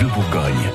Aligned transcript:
Bleu 0.00 0.08
Bourgogne. 0.14 0.72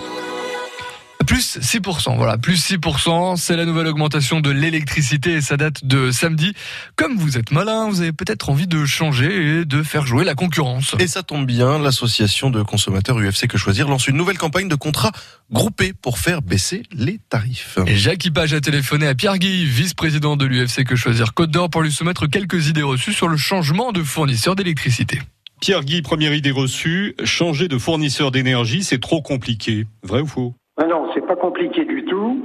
Plus 1.25 1.57
6%, 1.57 2.15
voilà, 2.15 2.37
plus 2.37 2.63
6%, 2.73 3.37
c'est 3.37 3.55
la 3.55 3.65
nouvelle 3.65 3.87
augmentation 3.87 4.39
de 4.39 4.51
l'électricité 4.51 5.33
et 5.33 5.41
ça 5.41 5.57
date 5.57 5.83
de 5.83 6.11
samedi. 6.11 6.53
Comme 6.95 7.17
vous 7.17 7.39
êtes 7.39 7.49
malin, 7.49 7.89
vous 7.89 8.01
avez 8.01 8.11
peut-être 8.11 8.51
envie 8.51 8.67
de 8.67 8.85
changer 8.85 9.61
et 9.61 9.65
de 9.65 9.81
faire 9.81 10.05
jouer 10.05 10.25
la 10.25 10.35
concurrence. 10.35 10.95
Et 10.99 11.07
ça 11.07 11.23
tombe 11.23 11.47
bien, 11.47 11.79
l'association 11.79 12.51
de 12.51 12.61
consommateurs 12.61 13.17
UFC 13.17 13.47
Que 13.47 13.57
Choisir 13.57 13.87
lance 13.87 14.07
une 14.07 14.15
nouvelle 14.15 14.37
campagne 14.37 14.67
de 14.67 14.75
contrats 14.75 15.11
groupés 15.51 15.93
pour 15.93 16.19
faire 16.19 16.43
baisser 16.43 16.83
les 16.91 17.19
tarifs. 17.27 17.79
Et 17.87 17.95
Jacques 17.95 18.29
Page 18.31 18.53
a 18.53 18.61
téléphoné 18.61 19.07
à 19.07 19.15
Pierre 19.15 19.39
Guy, 19.39 19.65
vice-président 19.65 20.37
de 20.37 20.45
l'UFC 20.45 20.83
Que 20.83 20.95
Choisir 20.95 21.33
Côte 21.33 21.49
d'Or, 21.49 21.71
pour 21.71 21.81
lui 21.81 21.91
soumettre 21.91 22.27
quelques 22.27 22.67
idées 22.67 22.83
reçues 22.83 23.13
sur 23.13 23.27
le 23.27 23.37
changement 23.37 23.91
de 23.91 24.03
fournisseur 24.03 24.55
d'électricité. 24.55 25.19
Pierre 25.65 25.81
Guy, 25.81 26.03
première 26.03 26.35
idée 26.35 26.51
reçue, 26.51 27.15
changer 27.23 27.67
de 27.67 27.79
fournisseur 27.79 28.29
d'énergie, 28.29 28.83
c'est 28.83 29.01
trop 29.01 29.23
compliqué. 29.23 29.85
Vrai 30.03 30.21
ou 30.21 30.27
faux? 30.27 30.53
Ah 30.77 30.85
non, 30.85 31.09
c'est 31.15 31.25
pas 31.25 31.35
compliqué 31.35 31.85
du 31.85 32.05
tout. 32.05 32.39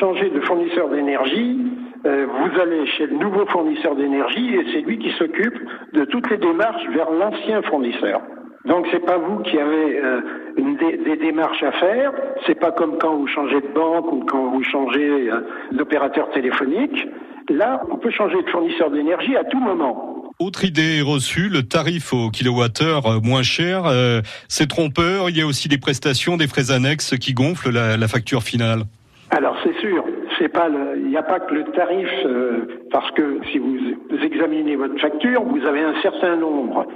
Changer 0.00 0.30
de 0.30 0.40
fournisseur 0.40 0.88
d'énergie, 0.88 1.58
euh, 2.06 2.24
vous 2.26 2.58
allez 2.58 2.86
chez 2.96 3.08
le 3.08 3.18
nouveau 3.18 3.44
fournisseur 3.44 3.94
d'énergie 3.94 4.54
et 4.54 4.64
c'est 4.72 4.80
lui 4.80 4.98
qui 4.98 5.10
s'occupe 5.18 5.52
de 5.92 6.06
toutes 6.06 6.30
les 6.30 6.38
démarches 6.38 6.88
vers 6.94 7.10
l'ancien 7.10 7.60
fournisseur. 7.60 8.22
Donc 8.64 8.86
c'est 8.90 9.04
pas 9.04 9.18
vous 9.18 9.40
qui 9.40 9.58
avez 9.58 9.98
euh, 9.98 10.20
des 10.56 11.16
démarches 11.16 11.62
à 11.62 11.72
faire. 11.72 12.12
C'est 12.46 12.58
pas 12.58 12.72
comme 12.72 12.96
quand 12.96 13.14
vous 13.16 13.26
changez 13.26 13.60
de 13.60 13.74
banque 13.74 14.10
ou 14.10 14.24
quand 14.24 14.46
vous 14.46 14.62
changez 14.62 15.30
euh, 15.30 15.42
d'opérateur 15.72 16.30
téléphonique. 16.30 17.06
Là, 17.50 17.82
on 17.90 17.98
peut 17.98 18.10
changer 18.10 18.42
de 18.42 18.48
fournisseur 18.48 18.90
d'énergie 18.90 19.36
à 19.36 19.44
tout 19.44 19.60
moment. 19.60 20.11
Autre 20.44 20.64
idée 20.64 21.02
reçue, 21.02 21.48
le 21.48 21.62
tarif 21.62 22.12
au 22.12 22.28
kilowattheure 22.28 23.06
euh, 23.06 23.20
moins 23.22 23.44
cher, 23.44 23.84
euh, 23.86 24.22
c'est 24.48 24.66
trompeur. 24.66 25.30
Il 25.30 25.36
y 25.36 25.40
a 25.40 25.46
aussi 25.46 25.68
des 25.68 25.78
prestations, 25.78 26.36
des 26.36 26.48
frais 26.48 26.72
annexes 26.72 27.16
qui 27.16 27.32
gonflent 27.32 27.70
la, 27.70 28.08
facture 28.08 28.42
finale. 28.42 28.82
Alors 29.30 29.56
c'est 29.62 29.78
sûr, 29.78 30.04
c'est 30.40 30.48
pas 30.48 30.68
il 30.96 31.06
n'y 31.06 31.16
a 31.16 31.22
pas 31.22 31.38
que 31.38 31.54
le 31.54 31.62
tarif, 31.70 32.08
euh, 32.26 32.80
parce 32.90 33.08
que 33.12 33.38
si 33.52 33.58
vous 33.58 33.78
examinez 34.20 34.74
votre 34.74 35.00
facture, 35.00 35.44
vous 35.44 35.64
avez 35.64 35.82
un 35.82 35.94
certain 36.02 36.34
nombre 36.34 36.88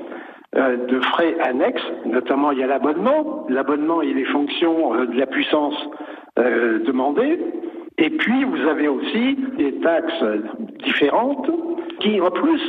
de 0.53 1.00
frais 1.12 1.36
annexes, 1.44 1.86
notamment 2.05 2.50
il 2.50 2.58
y 2.58 2.64
a 2.64 2.66
l'abonnement. 2.66 3.47
L'abonnement, 3.48 4.03
il 4.03 4.19
est 4.19 4.25
fonction 4.25 5.05
de 5.05 5.16
la 5.16 5.27
puissance 5.27 5.77
demandée. 6.36 7.38
Et 7.98 8.10
puis, 8.10 8.44
vous 8.44 8.69
avez 8.69 8.88
aussi 8.88 9.36
des 9.56 9.72
taxes 9.81 10.25
différentes 10.84 11.50
qui, 12.00 12.20
en 12.20 12.31
plus, 12.31 12.60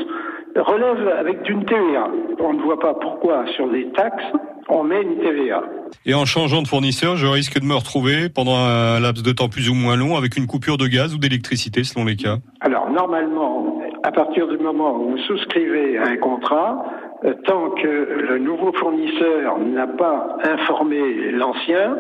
relève 0.62 1.08
avec 1.20 1.44
d'une 1.44 1.66
TVA. 1.66 2.10
On 2.40 2.54
ne 2.54 2.62
voit 2.62 2.80
pas 2.80 2.94
pourquoi 2.94 3.46
sur 3.56 3.68
les 3.68 3.90
taxes, 3.92 4.24
on 4.70 4.84
met 4.84 5.02
une 5.02 5.18
TVA. 5.18 5.64
Et 6.06 6.14
en 6.14 6.26
changeant 6.26 6.62
de 6.62 6.68
fournisseur, 6.68 7.16
je 7.16 7.28
risque 7.28 7.60
de 7.60 7.66
me 7.66 7.76
retrouver 7.76 8.30
pendant 8.30 8.56
un 8.56 9.00
laps 9.00 9.24
de 9.24 9.32
temps 9.32 9.50
plus 9.50 9.70
ou 9.70 9.74
moins 9.74 9.96
long 9.96 10.18
avec 10.18 10.38
une 10.38 10.48
coupure 10.48 10.78
de 10.78 10.88
gaz 10.88 11.14
ou 11.14 11.18
d'électricité 11.18 11.84
selon 11.84 12.06
les 12.06 12.16
cas 12.16 12.38
Alors 12.62 12.90
normalement, 12.90 13.82
à 14.04 14.12
partir 14.12 14.48
du 14.48 14.58
moment 14.58 14.96
où 14.96 15.12
vous 15.12 15.18
souscrivez 15.20 15.98
un 15.98 16.18
contrat, 16.18 16.86
euh, 17.26 17.34
tant 17.46 17.72
que 17.72 17.88
le 17.88 18.38
nouveau 18.38 18.72
fournisseur 18.74 19.58
n'a 19.60 19.88
pas 19.88 20.38
informé 20.44 21.32
l'ancien, 21.32 21.96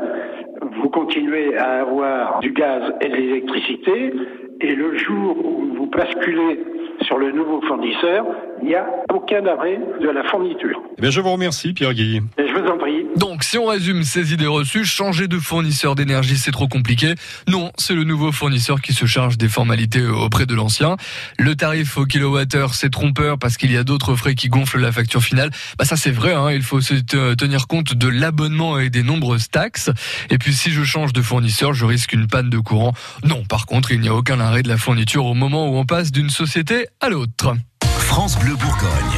vous 0.82 0.90
continuez 0.90 1.58
à 1.58 1.82
avoir 1.82 2.40
du 2.40 2.52
gaz 2.52 2.94
et 3.02 3.10
de 3.10 3.16
l'électricité, 3.16 4.14
et 4.62 4.76
le 4.76 4.98
jour 4.98 5.38
où 5.44 5.76
vous 5.76 5.86
basculez 5.88 6.60
sur 7.02 7.18
le 7.18 7.32
nouveau 7.32 7.62
fournisseur, 7.62 8.26
il 8.62 8.70
n'y 8.70 8.76
a 8.76 8.88
aucun 9.14 9.46
arrêt 9.46 9.80
de 10.02 10.10
la 10.10 10.24
fourniture. 10.24 10.82
Eh 11.02 11.12
je 11.12 11.22
vous 11.22 11.32
remercie, 11.32 11.74
Pierre 11.74 11.94
Guy. 11.94 12.22
Je 12.58 12.64
vous 12.64 12.70
en 12.70 12.78
prie. 12.78 13.06
Donc, 13.16 13.44
si 13.44 13.58
on 13.58 13.66
résume 13.66 14.04
ces 14.04 14.34
idées 14.34 14.48
reçues, 14.48 14.86
changer 14.86 15.28
de 15.28 15.40
fournisseur 15.40 15.96
d'énergie, 15.96 16.38
c'est 16.38 16.52
trop 16.52 16.68
compliqué. 16.68 17.16
Non, 17.48 17.72
c'est 17.78 17.94
le 17.94 18.04
nouveau 18.04 18.32
fournisseur 18.32 18.82
qui 18.82 18.94
se 18.94 19.06
charge 19.06 19.38
des 19.38 19.50
formalités 19.50 20.06
auprès 20.06 20.46
de 20.46 20.56
l'ancien. 20.56 20.98
Le 21.38 21.56
tarif 21.56 21.98
au 21.98 22.06
kilowattheure, 22.06 22.74
c'est 22.74 22.90
trompeur 22.90 23.38
parce 23.40 23.58
qu'il 23.58 23.72
y 23.72 23.78
a 23.78 23.84
d'autres 23.84 24.16
frais 24.16 24.36
qui 24.36 24.50
gonflent 24.50 24.80
la 24.80 24.92
facture 24.92 25.24
finale. 25.24 25.52
Bah, 25.78 25.86
ça, 25.86 25.98
c'est 25.98 26.12
vrai, 26.12 26.34
hein. 26.34 26.52
il 26.52 26.64
faut 26.64 26.82
se 26.82 26.96
tenir 27.36 27.68
compte 27.68 27.94
de 27.94 28.08
l'abonnement 28.08 28.80
et 28.80 28.90
des 28.90 29.04
nombreuses 29.04 29.50
taxes. 29.50 29.92
Et 30.30 30.38
puis, 30.38 30.54
si 30.54 30.72
je 30.72 30.84
change 30.84 31.14
de 31.14 31.22
fournisseur, 31.22 31.74
je 31.74 31.86
risque 31.86 32.14
une 32.14 32.28
panne 32.28 32.50
de 32.50 32.60
courant. 32.60 32.94
Non, 33.24 33.44
par 33.44 33.66
contre, 33.66 33.92
il 33.92 34.02
n'y 34.02 34.10
a 34.10 34.16
aucun 34.16 34.40
arrêt 34.40 34.64
de 34.64 34.70
la 34.70 34.78
fourniture 34.78 35.26
au 35.26 35.34
moment 35.34 35.70
où 35.70 35.78
on 35.78 35.86
passe 35.86 36.12
d'une 36.12 36.30
société 36.30 36.88
à 37.02 37.10
l'autre. 37.10 37.56
France 38.00 38.38
Bleu 38.40 38.56
Bourgogne. 38.56 39.18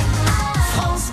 France 0.73 1.11